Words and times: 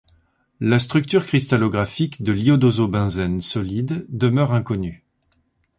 La 0.61 0.79
structure 0.79 1.27
cristallographique 1.27 2.23
de 2.23 2.31
l'iodosobenzène 2.31 3.39
solide 3.39 4.07
demeure 4.09 4.51
inconnue. 4.51 5.03